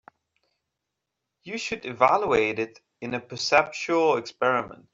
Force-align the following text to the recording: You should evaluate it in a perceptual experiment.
You 1.43 1.59
should 1.59 1.85
evaluate 1.85 2.57
it 2.57 2.79
in 3.01 3.13
a 3.13 3.19
perceptual 3.19 4.17
experiment. 4.17 4.89